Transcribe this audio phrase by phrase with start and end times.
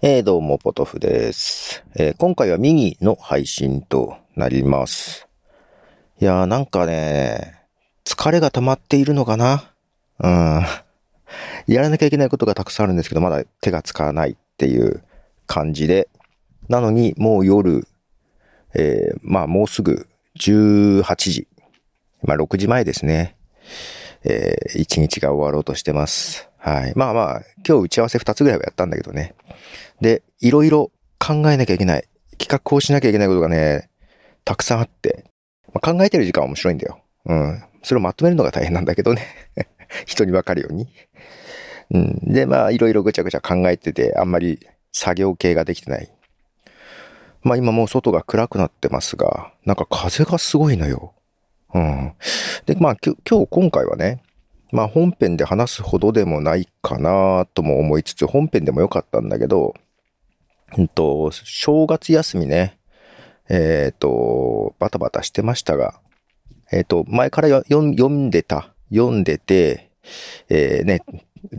[0.00, 5.26] えー、どうも、ポトフです、えー、今回はミニの配信となります。
[6.20, 7.64] いやーなんかね、
[8.04, 9.74] 疲れが溜まっているのかな？
[10.20, 10.62] うん。
[11.66, 15.02] やらなきゃいけないことがたくさんあるんですけど、まだ手がつかないっていう
[15.48, 16.08] 感じで。
[16.68, 17.84] なのに、もう夜、
[18.74, 20.06] えー、まあもうすぐ
[20.38, 21.48] 18時。
[22.22, 23.34] まあ6時前ですね。
[24.22, 26.47] えー、1日が終わろうとしてます。
[26.58, 26.92] はい。
[26.96, 29.34] まあまあ、今日打ち合わせ2つぐらいはやったんだけどね。
[30.00, 32.04] で、いろいろ考えなきゃいけない。
[32.38, 33.90] 企画をしなきゃいけないことがね、
[34.44, 35.24] たくさんあって、
[35.72, 37.00] まあ、考えてる時間は面白いんだよ。
[37.26, 37.62] うん。
[37.82, 39.26] それをまとめるのが大変なんだけどね。
[40.06, 40.88] 人にわかるように。
[41.90, 42.18] うん。
[42.22, 46.10] で、まあ、いろいろぐちゃぐちゃ考えてて、あんまり作業系ができてない。
[47.42, 51.14] まあ今もう外が暗くなってますが、なんか風がすごいのよ。
[51.74, 52.12] うん。
[52.66, 54.22] で、まあ今日今回はね、
[54.72, 59.74] まあ本編で話すほどでもないかなとも思いつつ、本編でもよかったんだけど、
[60.76, 62.78] うんと、正月休みね、
[63.48, 66.00] えっ、ー、と、バタバタしてましたが、
[66.70, 69.90] えっ、ー、と、前から読んでた、読んでて、
[70.48, 71.02] えー、ね、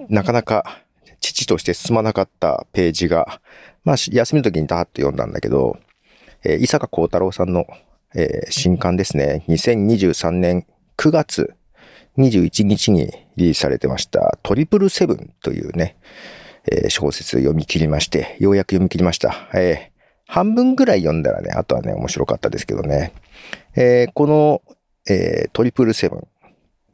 [0.09, 0.81] なかなか
[1.19, 3.41] 父として進まなかったページが、
[3.84, 5.80] まあ、休みの時にダーッと読んだんだけど、
[6.44, 7.66] えー、伊坂幸太郎さんの、
[8.16, 10.66] えー、新刊ですね、2023年
[10.97, 11.56] 9月
[12.20, 15.98] 21日にリリースされてましたトリプルセブンというね、
[16.72, 19.50] えー、小説読み切りまして、ようやく読み切りました。
[19.53, 23.14] えー、半分ぐらい読んだらね、あとはね、面白かったですけどね。
[23.75, 24.62] えー、この、
[25.09, 26.28] え、トリプルセブン。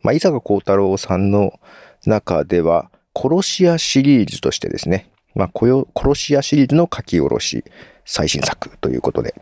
[0.01, 1.59] まあ、伊坂幸太郎さんの
[2.05, 7.65] 中では、殺し屋シリーズとしてですね、まあ、殺し屋シリーズの書き下ろし
[8.05, 9.35] 最新作ということで、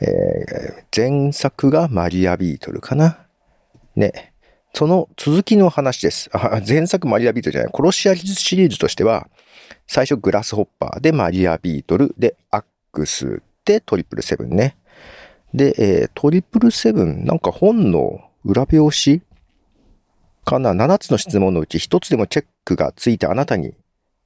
[0.00, 3.26] え、前作がマリアビートルかな。
[3.94, 4.31] ね。
[4.74, 6.30] その続きの話です。
[6.66, 7.72] 前作マリアビートルじゃない。
[7.74, 9.28] 殺し屋シリーズとしては、
[9.86, 14.76] 最初グラスホッパーでマリアビートルでアックスでトリプルセブンね。
[15.52, 19.22] で、えー、トリプルセブン、なんか本の裏表紙
[20.44, 23.74] かな ?7 つの質問のうち1つでもチェックがついたあなたに、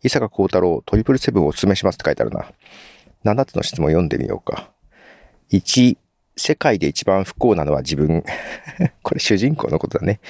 [0.04, 2.46] 伊坂幸太郎トリプルセブンをお勧めしますって書いてあるな。
[3.24, 4.70] 7つの質問読んでみようか。
[5.50, 5.96] 1、
[6.36, 8.22] 世界で一番不幸なのは自分。
[9.02, 10.20] これ主人公のことだね。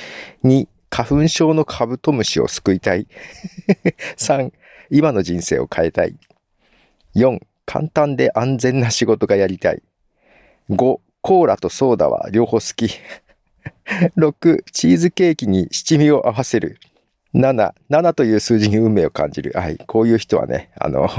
[0.44, 3.06] 2、花粉症のカブトムシを救いたい。
[4.16, 4.52] 3、
[4.90, 6.16] 今の人生を変えたい。
[7.16, 9.82] 4、簡単で安全な仕事がやりたい。
[10.70, 12.90] 5、コーラとソーダは両方好き。
[14.16, 16.78] 6、チーズケーキに七味を合わせる。
[17.34, 19.52] 7、7という数字に運命を感じる。
[19.54, 19.76] はい。
[19.86, 21.10] こういう人はね、あの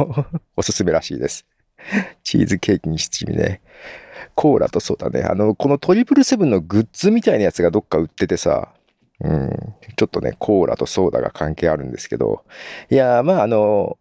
[0.55, 1.45] おすすめらしいです。
[2.23, 3.61] チーズケーキに七味ね。
[4.35, 5.21] コーラとそうだね。
[5.21, 8.69] あの、このトリプルセブンのグッズみたいなやつがどっか売っててさ、
[9.19, 9.49] うん、
[9.95, 12.43] ちょっとね、コーラとソーダが関係あるんですけど、
[12.89, 13.97] いやまああの、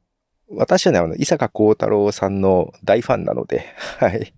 [0.51, 3.67] 私はね、あの、伊坂幸太郎さんの大ファンなので、
[3.99, 4.33] はい。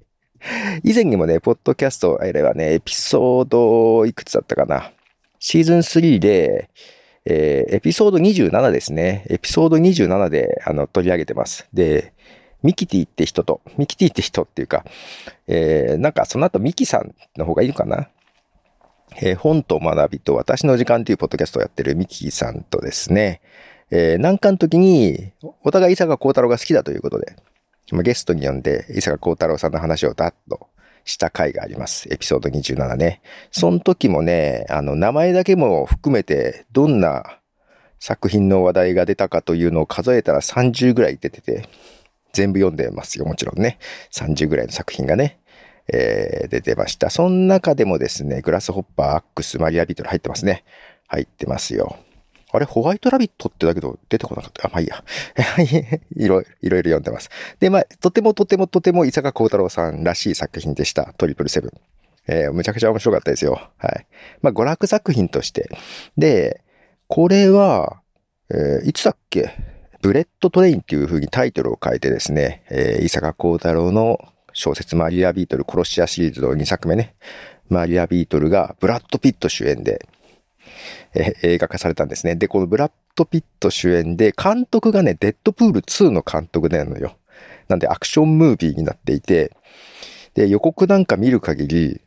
[0.84, 4.92] 以前にもね、ポッドキャスト、あれはね、エピソードいくつだったかな。
[5.40, 6.70] シーズン3で、
[7.24, 9.26] えー、エピソード27ですね。
[9.28, 11.68] エピソード27で、あの、取り上げてます。
[11.74, 12.12] で、
[12.62, 14.84] ミキティって人と、ミキティって人っていうか、
[15.46, 18.08] えー、なんかその後ミキさんの方がいいのかな？
[19.20, 23.40] えー、本と学びと私の時間というポッドキャストをやってるミキさんとですね、
[23.90, 25.32] えー、なんかの時に、
[25.62, 27.36] お互い伊坂幸太郎が好きだということで、
[27.90, 30.68] ゲストに呼んで、伊坂幸太郎さんの話をダッと
[31.04, 32.06] した回があります。
[32.12, 33.22] エピソード27ね。
[33.50, 37.38] その時もね、あの、名前だけも含めて、どんな
[37.98, 41.66] 作品の話題が出たかというのを数えたら30ぐらい出てて、
[42.32, 43.78] 全部読んでますよ、もちろんね。
[44.12, 45.38] 30ぐらいの作品がね、
[45.92, 47.10] えー、出てました。
[47.10, 50.64] その中でもですね、グラスホッパー、アックス、マリアビートル入ってますね。
[51.06, 51.96] 入ってますよ。
[52.50, 54.68] あれ、ホワイトラビットってだけど出てこなかった。
[54.68, 55.04] あ、まあいいや。
[56.16, 57.28] い ろいろ、いろいろ読んでます。
[57.60, 61.12] で、まあ、とてもとてもとても伊坂幸太郎さんらしい作品でした。
[61.18, 61.72] トリプルセブン。
[62.26, 63.70] えー、むちゃくちゃ面白かったですよ。
[63.78, 64.06] はい。
[64.42, 65.70] まあ、娯楽作品として。
[66.16, 66.62] で、
[67.06, 68.00] これは、
[68.50, 69.50] えー、いつだっけ？
[70.00, 74.18] Bullet Train っていう風にタイトルを変えてですね、えー、伊坂幸太郎の
[74.52, 77.14] 小説マリアビートル殺し屋シリーズの2作目ね、
[77.68, 80.06] マリアビートルがブラッド・ピット主演で、
[81.14, 82.36] えー、映画化されたんですね。
[82.36, 87.16] で、このブラッド・ピット主演で、監督がね、デッドプール2の監督なのよ。
[87.68, 89.52] なんでアクションムービーになっていて、
[90.34, 92.00] で、予告なんか見る限り、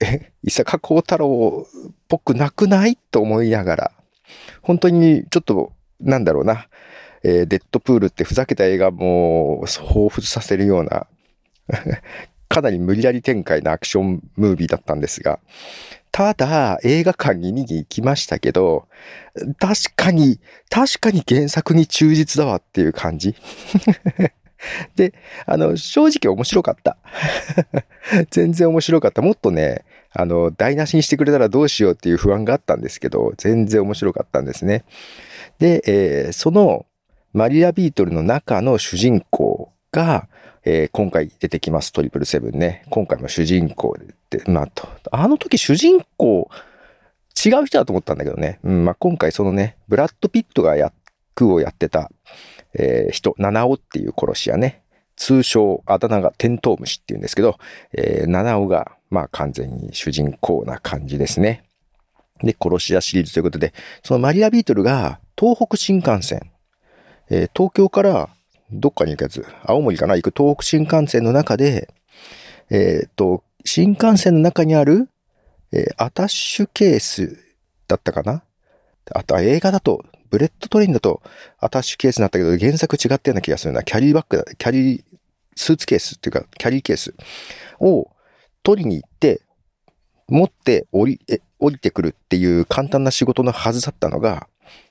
[0.00, 2.96] え、伊坂幸太郎っぽくなくない？
[2.96, 3.92] と思いながら、
[4.62, 6.68] 本当にちょっと、なんだろうな、
[7.28, 11.08] えー、デッドプールってふざけた映画も彷彿させるような
[12.48, 15.40] かなり無理やり展開なアクションムービーだったんですが、
[16.12, 18.86] ただ映画館に見に行きましたけど、
[19.58, 20.38] 確かに、
[20.70, 23.34] 確かに原作に忠実だわっていう感じ。
[24.94, 25.12] で、
[25.46, 26.96] あの、正直面白かった。
[28.30, 29.20] 全然面白かった。
[29.20, 34.84] もっとね、あの、台無しにしてくれたらどうしようっていう不安があったんですけど、全然面白かったんですね。
[35.58, 36.86] で、えー、その
[37.32, 40.28] マリアビートルの中の主人公が、
[40.64, 42.84] えー、今回出てきます、トリプルセブンね。
[42.90, 43.96] 今回も主人公
[44.30, 44.68] で、まあ、
[45.12, 46.50] あの時主人公、
[47.44, 48.58] 違う人だと思ったんだけどね。
[48.64, 52.10] うん、まあ、今回そのね、ブラッド・ピットが役をやってた、
[52.74, 54.82] えー、人、七尾っていう殺し屋ね。
[55.16, 57.58] 通称、あだ名がテントウムシって言うんですけど、
[57.92, 61.64] えー、七尾が、まあ完全に主人公な感じですね。
[62.42, 66.50] で、殺し屋シリーズということで、そのマリアビートルが東北新幹線、
[67.30, 68.30] えー、東京から
[68.70, 71.92] どっかに行くやつ、青森かな行く東北新幹線の中で、
[72.70, 75.08] えっ、と、新幹線の中にある、
[75.72, 77.38] えー、アタッシュケース
[77.88, 78.42] だったかな
[79.12, 81.22] あと、映画だと、ブレットトレインだと
[81.60, 83.84] アタッシュケースになったけど、原作違ったような気がするな。
[83.84, 85.04] キャリーバッグ、キャリー、
[85.54, 87.14] スーツケースっていうか、キャリーケース
[87.78, 88.10] を
[88.64, 89.42] 取りに行って、
[90.28, 94.48] 持って降り、え、降りてくるっていう簡単な仕事のはずだったのが、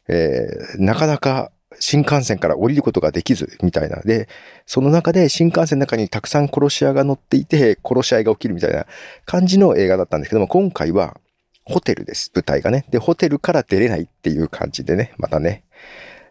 [0.08, 4.02] えー、なかなか新幹線から降りることができず、みたいな。
[4.02, 4.28] で、
[4.66, 8.86] その中で新幹線の中にたくさん殺し屋が乗っていて、殺し合いが起きるみたいな
[9.26, 11.20] 感じの映画だったんですけども、今回は
[11.66, 12.86] ホテルです、舞台がね。
[12.92, 15.64] で、ホテルから出れないっていう感じでね、またね。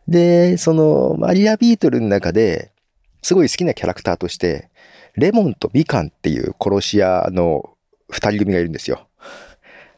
[0.07, 2.71] で、その、マリアビートルの中で、
[3.23, 4.71] すごい好きなキャラクターとして、
[5.17, 7.71] レモンとみかんっていう殺し屋の
[8.11, 9.09] 二人組がいるんですよ。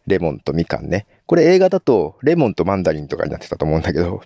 [0.06, 1.06] レモンとみかんね。
[1.26, 4.22] これ映画だと、レモンとマンダリンとかになってたと思うんだけど、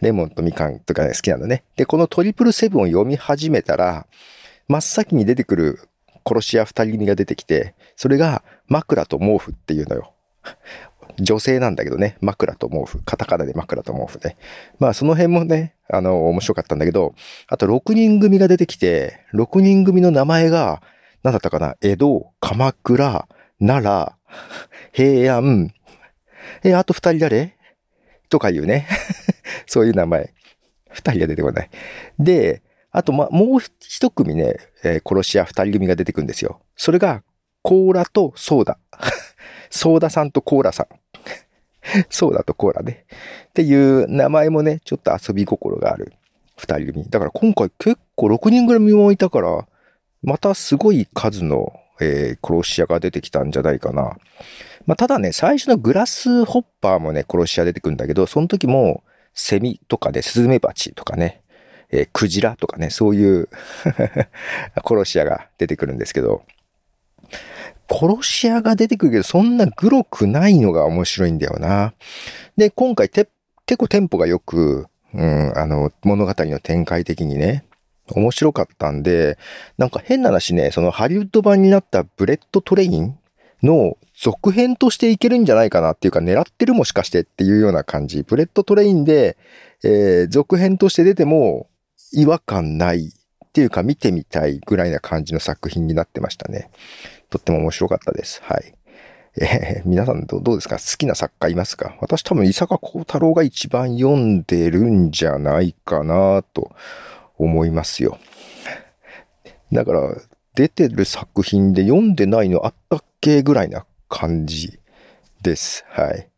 [0.00, 1.64] レモンとみかんとか、ね、好きなんだね。
[1.76, 4.06] で、このトリプルセブンを読み始めたら、
[4.68, 5.80] 真っ先に出てくる
[6.26, 10.12] 殺し屋二人組が出てきて、それが枕と毛布っていうのよ。
[11.18, 14.36] 女性なんだけどね、枕と毛布、カタカナで枕と毛布ね。
[14.78, 17.14] まあその辺もね、あの、面白かったんだけど、
[17.48, 20.82] あと6人組が出てきて、6人組の名前が、
[21.22, 21.76] 何だったかな？
[21.80, 23.28] 江戸、鎌倉、
[23.64, 24.12] 奈良、
[24.92, 25.72] 平安、
[26.64, 27.56] え、あと二人誰
[28.28, 28.88] とかいうね。
[29.66, 30.34] そういう名前。
[30.90, 31.70] 二人が出てこない。
[32.18, 36.60] で、あと、ま、もう一組ね、えー、殺し屋二人組が出てくるんですよ。
[36.76, 37.22] それが、
[37.62, 38.78] コーラとソーダ。
[39.70, 40.86] ソーダさんとコーラさん。
[42.10, 43.06] ソーダとコーラね。
[43.50, 46.12] っていう名前もね、ちょっと遊び心がある
[46.56, 47.04] 二人組。
[47.08, 49.66] だから今回結構6人ぐらい見もいたから、
[50.22, 51.72] またすごい数の、
[52.02, 54.16] えー、殺し屋が出てきたんじゃないかな。
[54.86, 59.04] まあ、ただね、最初のグラスホッパーもね、殺し屋出てくるんだけど、その時も、
[59.34, 61.42] セミとかで、スズメバチとかね、
[61.90, 63.48] えー、クジラとかね、そういう
[64.84, 66.42] 殺し屋が出てくるんですけど、
[67.88, 71.94] 殺し屋が出てくるけど、そんなグロくないのが面白いんだよな。
[72.56, 73.28] で、今回て、
[73.66, 77.64] 結構テンポが良く、うん、あの、物語の展開的にね、
[78.10, 79.38] 面白かったんで、
[79.78, 83.18] なんか変な話ね、そのハリウッド版になったブレットトレイン
[83.62, 88.22] の続編としていけるんじゃないかなっていうか狙ってるもしかしてっていうような感じ。
[88.22, 89.36] ブレットトレインで、
[89.84, 91.68] えー、続編として出ても
[92.12, 96.70] 違和感ないっていうか見てみたいぐらいな感じの作品になってましたね。
[97.30, 98.40] とっても面白かったです。
[98.44, 98.74] はい。
[99.40, 100.76] えー、皆さんどうですか？
[100.76, 101.96] 好きな作家いますか？
[102.00, 106.70] 私多分伊坂幸太郎が一番読んでるんじゃないかなと
[107.42, 108.18] 思いますよ。
[109.72, 110.16] だから、
[110.54, 114.78] 出てる作品で読んでないのあったっけぐらいな感じ
[115.42, 115.84] です。
[115.88, 116.28] はい。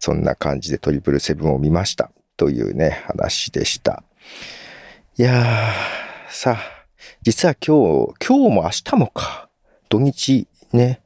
[0.00, 2.10] そんな感じでトリプルセブンを見ました。
[2.36, 4.02] というね、話でした。
[5.16, 6.86] いやー、さあ、
[7.22, 9.48] 実は今日、今日も明日もか、
[9.88, 11.00] 土日ね、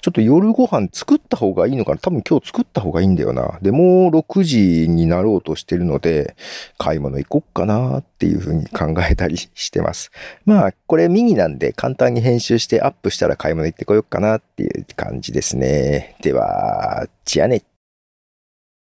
[0.00, 3.58] ちょっと夜ご飯作った方がいいのかな多分今日作った方がいいんだよな。
[3.62, 6.36] で、もう6時になろうとしてるので、
[6.78, 10.10] 買い物行こっかなっていうふうに考えたりしてます。
[10.44, 16.16] まあ、これミニなんで簡単に編集してアップしたら買い物行ってこようかなっていう感じですね。
[16.22, 17.62] では、じゃあね。